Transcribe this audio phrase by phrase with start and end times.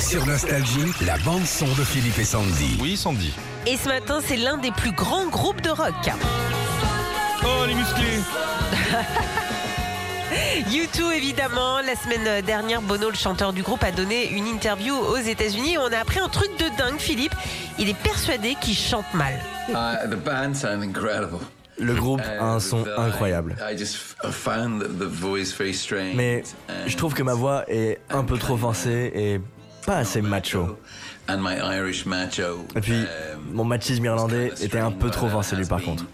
[0.00, 2.78] Sur Nostalgie, la bande-son de Philippe et Sandy.
[2.80, 3.32] Oui, Sandy.
[3.66, 5.92] Et ce matin, c'est l'un des plus grands groupes de rock.
[7.44, 8.18] Oh, les musclés
[10.70, 11.80] U2 évidemment.
[11.80, 15.76] La semaine dernière, Bono, le chanteur du groupe, a donné une interview aux États-Unis.
[15.78, 17.34] On a appris un truc de dingue, Philippe.
[17.78, 19.34] Il est persuadé qu'il chante mal.
[19.68, 21.38] Uh, the band sound incredible.
[21.78, 23.56] Le groupe a un Uh, son I- incroyable.
[23.60, 26.14] I just f- found the voice very strange.
[26.16, 26.42] Mais
[26.86, 29.40] je trouve que ma voix est un peu trop forcée et
[29.88, 30.78] pas assez macho.
[31.30, 32.66] And my Irish macho.
[32.76, 36.04] Et puis, um, mon machisme irlandais était un peu trop lui has par contre.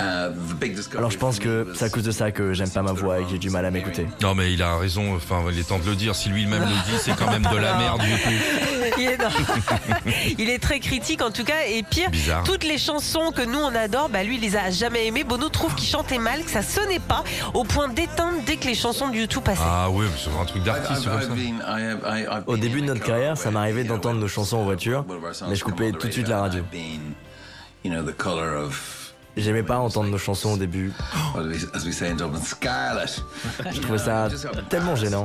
[0.00, 2.70] Uh, the big discovery Alors je pense que c'est à cause de ça que j'aime
[2.70, 4.08] pas ma voix et que j'ai du mal à m'écouter.
[4.20, 5.14] Non, mais il a raison.
[5.14, 6.16] Enfin, il est temps de le dire.
[6.16, 8.83] Si lui-même le dit, c'est quand même de la merde, du coup.
[8.98, 9.28] Il est, non.
[10.38, 11.66] Il est très critique en tout cas.
[11.68, 12.44] Et pire, Bizarre.
[12.44, 15.24] toutes les chansons que nous on adore, bah lui il les a jamais aimées.
[15.24, 18.74] Bono trouve qu'il chantait mal, que ça sonnait pas, au point d'éteindre dès que les
[18.74, 19.62] chansons du YouTube passaient.
[19.64, 21.08] Ah ouais, c'est un truc d'artiste
[22.46, 25.04] Au début de the notre car carrière, ça m'arrivait d'entendre nos chansons en voiture,
[25.48, 26.60] mais je coupais tout de suite la radio.
[26.62, 27.14] I've been,
[27.84, 29.00] you know, the color of
[29.36, 30.92] J'aimais pas entendre nos chansons au début.
[31.34, 33.06] what do we- as we say in Dublin, scarlet.
[33.72, 34.28] Je trouvais ça
[34.68, 35.24] tellement gênant.